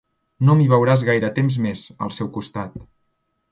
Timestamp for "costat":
2.41-2.83